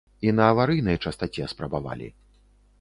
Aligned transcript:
І 0.27 0.31
на 0.37 0.47
аварыйнай 0.53 0.97
частаце 1.05 1.53
спрабавалі. 1.55 2.13